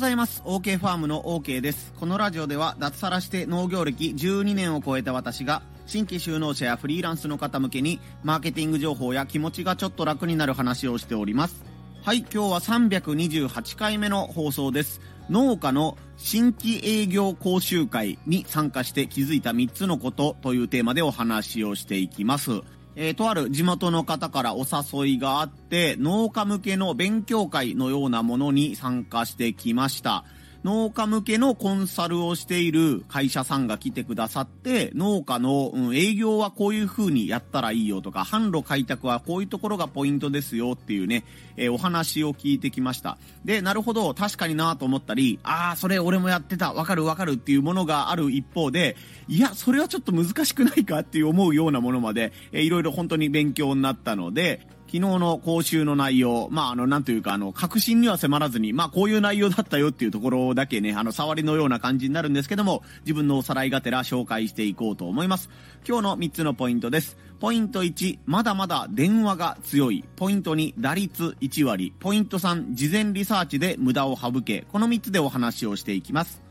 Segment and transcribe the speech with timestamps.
[0.00, 0.40] ございます。
[0.46, 1.92] OK ファームの OK です。
[2.00, 11.62] このラジオでは脱サラして農業歴12年を超えた私が新規就農者やフリーランスの方向けにマーケティング情報や気持ちがちょっと楽になる話をしております。
[12.02, 15.02] はい、今日は328回目の放送です。
[15.28, 22.62] 農家の新規営業講習会に参加して気づいた3つのことというテーマでお話をしていきます。
[22.96, 30.24] えー、とある地元の方からお誘いがあって、農家向けの勉強会のようなものに参加してきました。
[30.62, 41.24] 農家向けのコンサルをしている会社さんが来てくださって、農家の、うん、営業はこういう風にやったらいいよとか、販路開拓はこういうところがポイントですよっていうね、
[41.56, 43.16] えー、お話を聞いてきました。
[43.44, 48.96] で、なるほど、確かになと思ったり、ああ、それ俺もやってた、わかるわかるっていうものがある一方で、
[49.28, 65.48] いや、それはちょっと難しくないかっていう思うようなものまで、えー、いろいろ本当に勉強になったので、昨日の講習の内容、まあ、あの、なんというか、あの、確信には迫らずに、まあ、こういう内容だったよっていうところだけね、あの、触りのような感じになるんですけども、自分のおさらいがてら紹介していこうと思います。
[65.86, 67.16] 今日の3つのポイントです。
[67.38, 70.04] ポイント1、まだまだ電話が強い。
[70.16, 71.94] ポイント2、打率1割。
[72.00, 74.66] ポイント3、事前リサーチで無駄を省け。
[74.72, 76.49] この3つでお話をしていきます。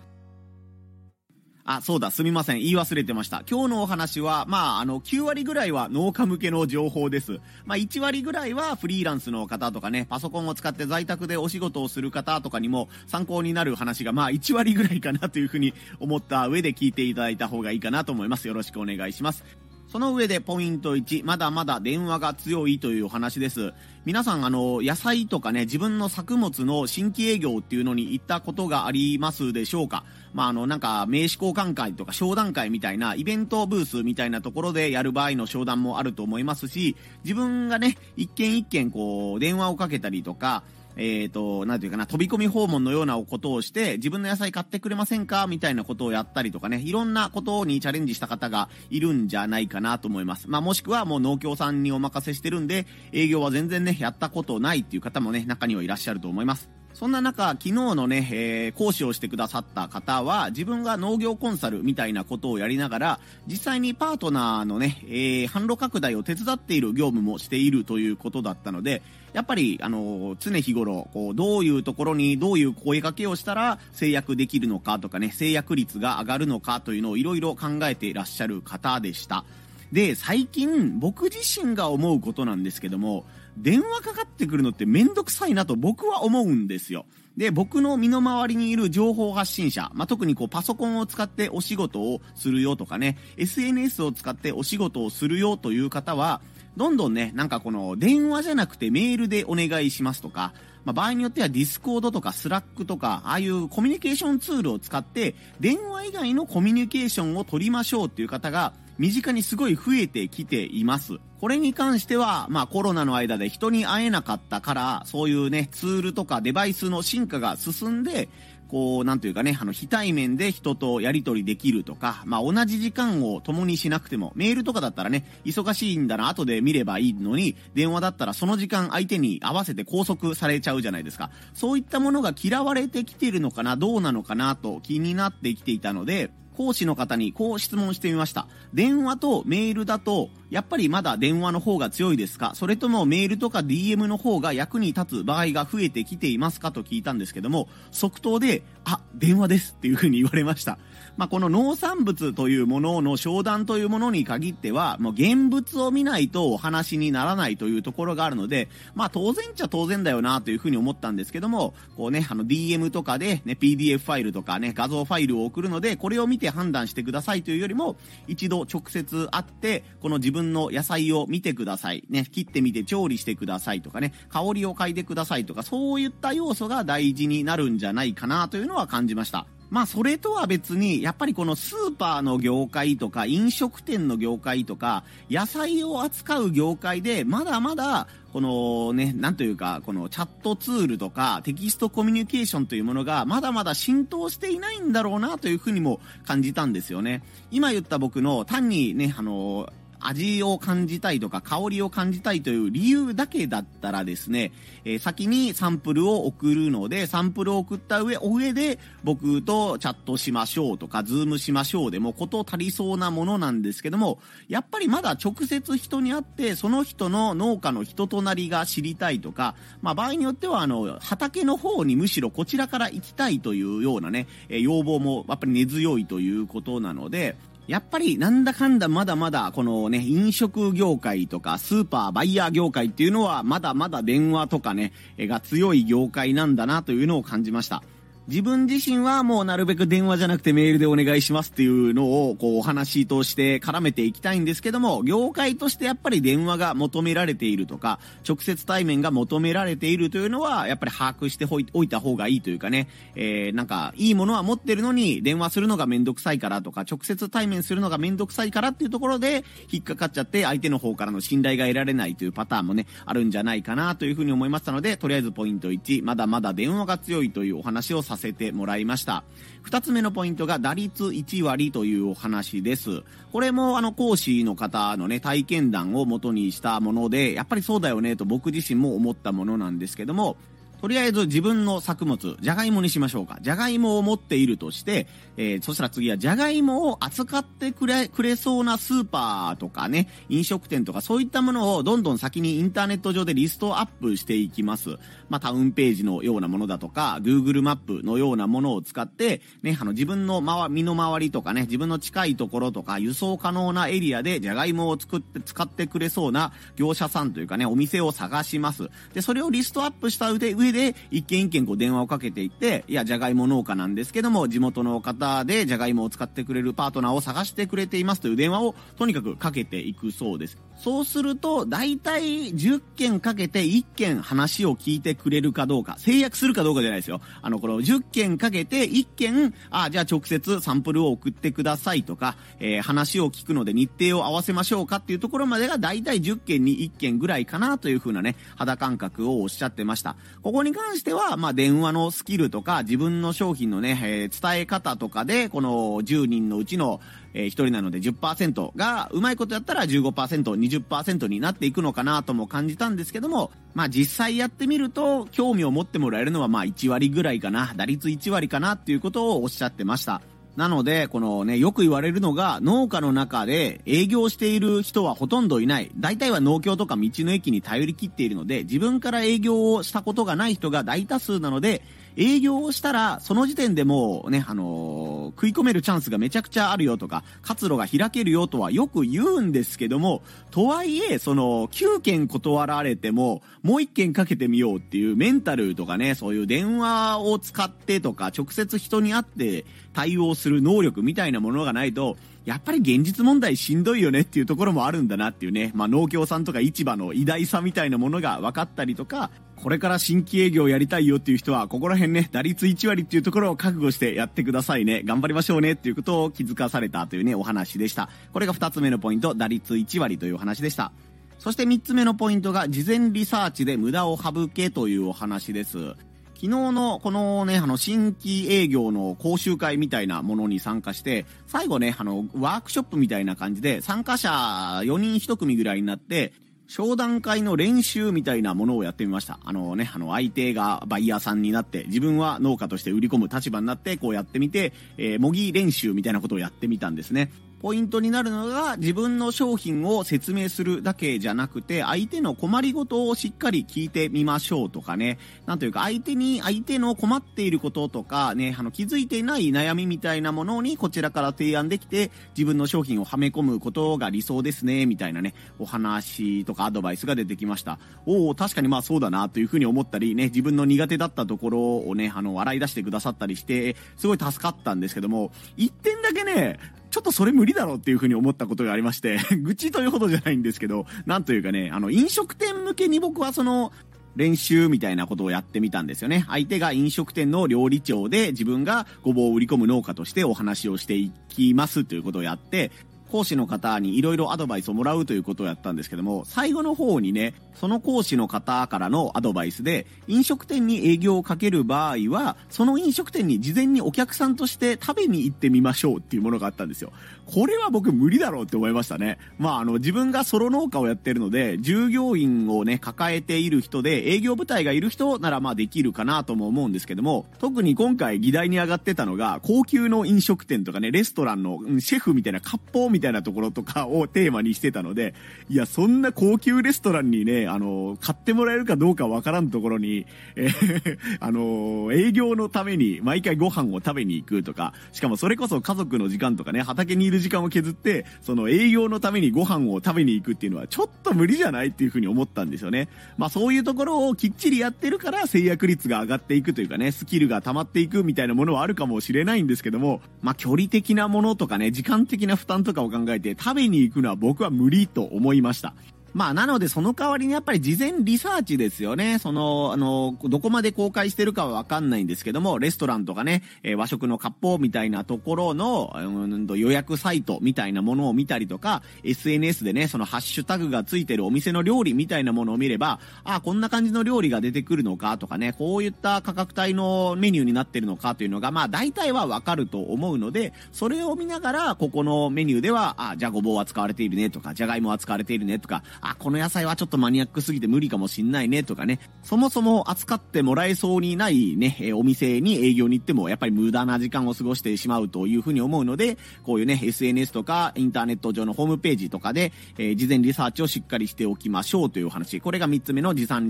[1.72, 2.58] あ、そうだ、すみません。
[2.58, 3.44] 言い忘れてました。
[3.48, 7.42] 今日のお話は、まあ、あの、9割ぐらいは農家向けの情報です。
[7.64, 18.48] まあ、1割ぐらいはフリーランスの方とかね、パソコンを使って在宅でお仕事をする方とかにも参考になる話が、まあ、1割ぐらいかなというふうに思った上で聞いていただいた方がいいかなと思います。
[18.48, 19.69] よろしくお願いします。
[19.92, 23.73] その上でポイント1、まだまだ電話が強いというお話です。
[24.06, 30.04] 皆さん、あの、野菜とかね、自分の作物の新規営業っていうのに行ったことがありますでしょうか？
[30.32, 40.62] まあ、あの、なんか、名刺交換会とか商談会みたいな、イベントブースみたいなところでやる場合の商談もあると思いますし、自分がね、一件一件こう、電話をかけたりとか、
[41.00, 50.49] えっ、ー、と、なんていうかな、飛び込み訪問のようなことをして、自分の野菜買ってくれませんかみたいなことをやったりとかね、いろんなことにチャレンジした方がいるんじゃないかなと思います。
[50.49, 56.79] まあ、もしくはもう農協さんにお任せしてるんで、営業は全然ね、やったことないっていう方もね、中にはいらっしゃると思います。
[56.99, 69.02] そんな中、昨日のね、えー、講師をしてくださった方は、自分が農業コンサルみたいなことをやりながら、実際にパートナーのね、えー、販路拡大を手伝っている業務もしているということだったので、
[69.32, 79.45] やっぱり、あの、常日頃、こう、どういうところにどういう声掛けをしたら制約できるのかとかね、制約率が上がるのかというのをいろいろ考えていらっしゃる方でした。
[79.93, 83.23] で、最近、僕自身が思うことなんですけども、
[83.61, 87.05] 電話かかってくるのってめんどくさいなと僕は思うんですよ。
[87.37, 96.42] で、僕の身の回りにいる情報発信者、まあ、特にこうパソコンを使ってお仕事をするよとかね、SNS を使ってお仕事をするよという方は、
[96.75, 100.53] どんどんね、なんかこの電話じゃなくてメールでお願いしますとか、
[100.86, 111.20] まあ、場合によってはディスコードとかスラックとか、ああいうコミュニケーションツールを使って、電話以外のコミュニケーションを取りましょうっていう方が、身近にすごい増えてきています。
[111.40, 118.28] これに関しては、まあコロナの間で人に会えなかったから、そういうね、ツールとかデバイスの進化が進んで、
[118.69, 131.31] こう、なんというかね、あの、非対面で人とやり取りできるとか、まあ、同じ時間を共にしなくても、メールとかだったらね、忙しいんだな、後で見ればいいのに、電話だったらその時間相手に合わせて拘束されちゃうじゃないですか。
[131.53, 138.45] そういったものが嫌われてきてるのかな、どうなのかな、と気になってきていたので、講師の方にこう質問してみました。
[138.74, 142.51] 電話とメールだと、やっぱりまだ電話の方が強いですか？
[142.53, 146.74] それともメールとか DM の方が役に立つ場合が増えてきていますか？
[146.74, 150.77] と聞いたんですけども、即答で、あ、電話ですっていうふうに言われました。
[151.19, 167.97] まあ、この農産物というものの商談というものに限っては、もう現物を見ないとお話にならないというところがあるので、まあ、当然っちゃ当然だよなというふうに思ったんですけども、こうね、あの DM とかでね、PDF ファイルとかね、画像ファイルを送るので、これを見て判断してくださいというよりも、
[168.30, 172.06] 一度直接会って、この自分の野菜を見てください。
[172.09, 179.48] ね、切ってみて調理してくださいとかね、香りを嗅いでくださいとか、そういった要素が大事になるんじゃないかなというのは感じました。
[179.69, 197.24] まあそれとは別に、やっぱりこのスーパーの業界とか飲食店の業界とか野菜を扱う業界でまだまだこのね、なんというか、このチャットツールとかテキストコミュニケーションというものがまだまだ浸透していないんだろうなというふうにも感じたんですよね。
[197.50, 204.51] 今言った僕の単にね、あの味を感じたいとか香りを感じたいという理由だけだったらですね、
[204.86, 227.36] えー、先にサンプルを送るので、サンプルを送った上、お上で僕とチャットしましょうとか、ズームしましょうでもこと足りそうなものなんですけども、やっぱりまだ直接人に会って、その人の農家の人となりが知りたいとか、まあ場合によってはあの、畑の方にむしろこちらから行きたいというようなね、え要望もやっぱり根強いということなので、
[227.69, 237.83] やっぱりなんだかんだまだまだこのね、飲食業界とかスーパーバイヤー業界っていうのはまだまだ電話とかね、が強い業界なんだなというのを感じました。
[238.30, 269.24] 自分自身はもうなるべく電話じゃなくてメールでお願いしますっていうのをこうお話として絡めていきたいんですけども、業界としてやっぱり電話が求められているとか、直接対面が求められているというのは、やっぱり把握しておいた方がいいというかね、えー、なんか、いいものは持ってるのに電話するのがめんどくさいからとか、直接対面するのがめんどくさいからっていうところで引っかかっちゃって相手の方からの信頼が得られないというパターンもね、あるんじゃないかなというふうに思いましたので、とりあえずポイント1、まだまだ電話が強いというお話をさせてせてもらいました。
[269.63, 273.04] 二つ目のポイントが打率1割というお話です。
[273.31, 280.38] これもあの講師の方のね、体験談を元にしたもので、やっぱりそうだよねと僕自身も思ったものなんですけども、
[280.81, 283.38] とりあえず自分の作物、じゃがいもにしましょうか。
[283.42, 294.92] じゃがいもを持っているとして、えー、そしたら次はじゃがいもを扱ってくれ、くれそうなスーパーとかね、飲食店とかそういったものをどんどん先にインターネット上でリストアップしていきます。
[295.28, 308.90] まあ、タウンページのようなものだとか、Google マップのようなものを使って、ね、あの自分の周身の回りとかね、自分の近いところとか、輸送可能なエリアでじゃがいもを作って、使ってくれそうな業者さんというかね、お店を探します。
[309.14, 320.57] で、それをリストアップした上で、上で、一軒一軒こう電話をかけていって、いや、じゃがいも農家なんですけども、地元の方でじゃがいもを使ってくれるパートナーを探してくれていますという電話をとにかくかけていくそうです。
[320.77, 327.19] そうすると、大体10件かけて1件話を聞いてくれるかどうか、制約するかどうかじゃないですよ。
[327.42, 340.15] あの、この10件かけて1件、あ、じゃあ直接サンプルを送ってくださいとか、えー、話を聞くので日程を合わせましょうかっていうところまでが大体10件に1件ぐらいかなという風なね、肌感覚をおっしゃってました。
[340.42, 347.00] こここに関しては、まあ、電話のスキルとか、自分の商品のね、えー、伝え方とかで、この10人のうちの
[347.34, 360.22] えー、1人なので10%が、うまいことやったら15%、20%になっていくのかなとも感じたんですけども、まあ実際やってみると、興味を持ってもらえるのはまあ1割ぐらいかな、打率1割かなっていうことをおっしゃってました。
[360.56, 365.92] なので、このね、よく言われるのが、農家の中で営業している人はほとんどいない。
[365.98, 371.81] 大体は農協とか道の駅に頼りきっているので、自分から営業をしたことがない人が大多数なので、
[372.19, 380.21] 営業をしたら、その時点でもうね、あのー、食い込めるチャンスがめちゃくちゃあるよとか、活路が開けるよとはよく言うんですけども、
[380.51, 399.30] とはいえ、その、9件断られても、もう1件かけてみようっていうメンタルとかね、そういう電話を使ってとか、直接人に会って対応する能力みたいなものがないと、やっぱり現実問題しんどいよねっていうところもあるんだなっていうね、まあ農協さんとか市場の偉大さみたいなものが分かったりとか、
[399.62, 405.04] これから新規営業やりたいよっていう人は、ここら辺ね、打率1割っていうところを覚悟してやってくださいね。
[405.04, 408.10] 頑張りましょうねっていうことを気づかされたというね、お話でした。
[408.32, 410.94] これが2つ目のポイント、打率1割というお話でした。
[411.40, 415.96] そして3つ目のポイントが、事前リサーチで無駄を省けというお話です。
[416.42, 426.32] 昨日のこのね、あの、新規営業の講習会みたいなものに参加して、最後ね、あの、ワークショップみたいな感じで、参加者4人1組ぐらいになって、
[426.69, 429.39] 商談会の練習みたいなものをやってみました。
[429.44, 437.32] あのね、あの、相手がバイヤーさんになって、自分は農家として売り込む立場になって、こうやってみて、えー、模擬練習みたいなことをやってみたんですね。
[437.62, 445.20] ポイントになるのが自分の商品を説明するだけじゃなくて相手の困りごとをしっかり聞いてみましょうとかね。
[445.46, 457.78] なんというか相手に相手の困っていることとかね、あの気づいていない悩みみたいなものにこちらから提案できて自分の商品をはめ込むことが理想ですね、みたいなね、お話とかアドバイスが出てきました。
[458.06, 466.58] おお確かにまあそうだなというふうに思ったりね、自分の苦手だったところをね、あの笑い出してくださったりして、すごい助かったんですけども、一点だけね、
[466.89, 473.72] ちょっとそれ無理だろうっていうふうに思ったことがありまして、 愚痴というほどじゃないんですけど、なんというかね、あの、飲食店向けに僕はその、
[474.15, 476.25] 練習みたいなことをやってみたんですよね。
[476.27, 482.72] 相手が飲食店の料理長で自分がごぼうを売り込む農家としてお話をしていきますということをやって、
[483.10, 496.91] 講師の方にいろいろアドバイスをもらうということをやったんですけども、最後の方にね、その講師の方からのアドバイスで、飲食店に営業をかける場合は、その飲食店に事前にお客さんとして食べに行ってみましょうっていうものがあったんですよ。
[497.25, 499.20] これは僕無理だろうって思いましたね。
[499.38, 515.13] まあ、あの、自分がソロ農家をやってるので、従業員をね、抱えている人で、営業部隊がいる人ならまあできるかなとも思うんですけども、特に今回議題に上がってたのが、高級の飲食店とかね、レストランのシェフみたいな割烹みたいなところとかをテーマにしてたので、
[515.50, 532.88] いや、そんな高級レストランにね、あの、買ってもらえるかどうかわからんところに、えー、 あの、営業のために毎回ご飯を食べに行くとか、しかもそれこそ家族の時間とかね、畑にいる時間を削って、その営業のためにご飯を食べに行くっていうのはちょっと無理じゃないっていうふうに思ったんですよね。
[533.18, 545.74] まあそういうところをきっちりやってるから制約率が上がっていくというかね、スキルが溜まっていくみたいなものはあるかもしれないんですけども、まあ距離的なものとかね、時間的な負担とかを考えて食べに行くのは僕は無理と思いました。
[546.13, 549.20] まあ、なので、その代わりにやっぱり事前リサーチですよね。
[549.20, 592.41] その、あの、どこまで公開してるかはわかんないんですけども、レストランとかね、え、和食の割烹みたいなところの、うん予約サイトみたいなものを見たりとか、SNS でね、そのハッシュタグがついてるお店の料理みたいなものを見れば、あ、こんな感じの料理が出てくるのかとかね、こういった価格帯のメニューになってるのかというのが、まあ、大体はわかると思うので、それを見ながら、ここのメニューでは、あ、じゃあごぼうは使われているねとか、じゃがいもは使われているねとか、あ、この野菜はちょっとマニアックすぎて無理かもしんないねとかね、そもそも扱ってもらえそうにないね、えお店に営業に行ってもやっぱり無駄な時間を過ごしてしまうというふうに思うので、こういうね、SNS とかインターネット上のホームページとかで、えー、事前リサーチをしっかりしておきましょうという話。
[592.41, 593.41] これが3つ目の事前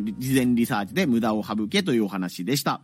[0.56, 2.82] リサーチで無駄を省けというお話でした。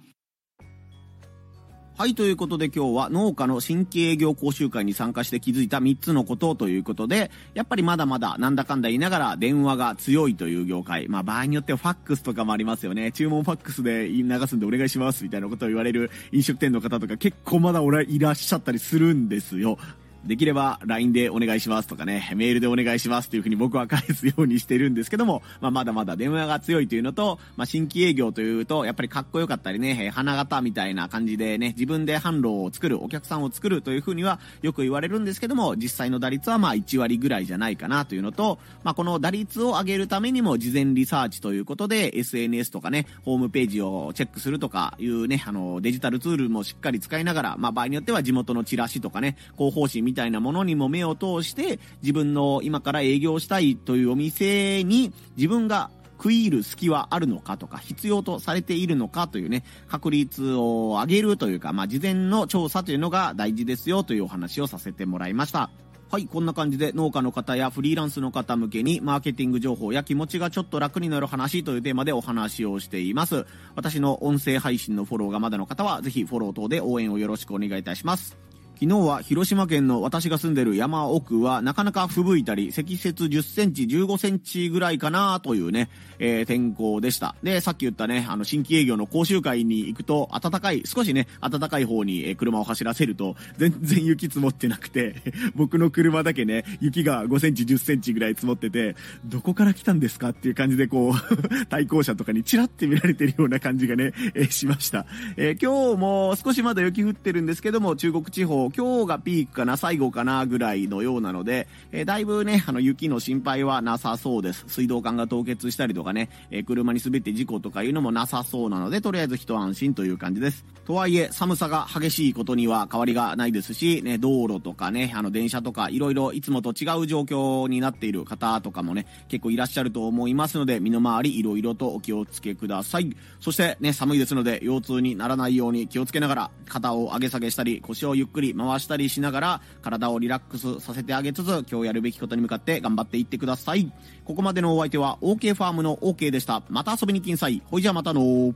[1.97, 11.07] はい、ということで今日は農家の新規営業講習会に参加して気づいた3つのことということで、やっぱりまだまだなんだかんだ言いながら電話が強いという業界。
[11.07, 13.13] まあ場合によってはファックスとかもありますよね。
[13.13, 19.77] 注文ファックスで流すんでお願いしますみたいなことを言われる飲食店の方とか結構まだ俺いらっしゃったりするんですよ。
[20.25, 65.69] できれば LINE でお願いしますとかね、メールでお願いしますというふうに僕は返すようにしてるんですけども、 まあ、まだまだ電話が強いというのと、まあ、新規営業というと、やっぱりかっこよかったりね、花形みたいな感じでね、自分で販路を作る、お客さんを作るというふうにはよく言われるんですけども、実際の打率はまあ1割ぐらいじゃないかなというのと、まあ、この打率を上げるためにも事前リサーチということで、SNS とかね、ホームページをチェックするとかいうね、あの、デジタルツールもしっかり使いながら、まあ、場合によっては地元のチラシとかね、広報誌みたいなものにも目を通して自分の今から営業したいというお店に自分が食い入る隙はあるのかとか、必要とされているのかというね、確率を上げるというか、まあ、事前の調査というのが大事ですよというお話をさせてもらいました。
[66.11, 73.45] はい、こんな感じで農家の方やフリーランスの方向けにマーケティング情報や気持ちがちょっと楽になる話というテーマでお話をしています。
[73.75, 78.44] 私の音声配信のフォローがまだの方はぜひフォロー等で応援をよろしくお願いいたします。
[78.75, 85.89] 昨日は広島県の私が住んでる山奥はなかなか吹雪いたり、積雪10センチ、15センチぐらいかなというね、
[86.19, 87.35] えー、天候でした。
[87.41, 95.15] で、さっき言ったね、あの、新規営業の講習会に行くと、暖かい、少しね、暖かい方に、車を走らせると、全然雪積もってなくて、
[95.55, 101.15] 僕の車だけね、雪が5センチ、10センチぐらい積もってて、どこから来たんですかっていう感じでこう
[101.67, 105.05] 対向車とかにチラって見られてるような感じがね、えー、しました。
[105.37, 114.65] えー、今日も少しまだ雪降ってるんですけども、中国地方今日がピークかな、最後かな、ぐらいのようなので、えー、だいぶね、あの、雪の心配はなさそうです。
[114.67, 120.65] 水道管が凍結したりとかね、えー、車に滑って事故とかいうのもなさそうなので、とりあえず一安心という感じです。
[120.85, 133.15] とはいえ、寒さが激しいことには変わりがないですし、ね、道路とかね、あの、電車とか、いろいろいつもと違う状況になっている方とかもね、結構いらっしゃると思いますので、身の回りいろいろとお気をつけください。
[133.39, 143.91] そしてね、寒いですので、腰痛にならないように気をつけながら、肩を上げ下げしたり、腰をゆっくり回したりしながら、体をリラックスさせてあげつつ、今日やるべきことに向かって頑張っていってください。
[144.23, 146.63] ここまでのお相手は、OK ファームの OK でした。
[146.69, 147.61] また遊びに来んさい。
[147.65, 148.53] ほいじゃまたの